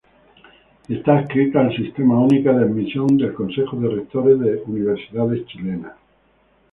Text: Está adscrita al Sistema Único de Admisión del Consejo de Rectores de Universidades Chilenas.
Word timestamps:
Está 0.89 1.19
adscrita 1.19 1.59
al 1.61 1.75
Sistema 1.75 2.19
Único 2.19 2.51
de 2.51 2.65
Admisión 2.65 3.17
del 3.19 3.35
Consejo 3.35 3.77
de 3.79 3.87
Rectores 3.97 4.39
de 4.39 4.57
Universidades 4.65 5.45
Chilenas. 5.45 5.93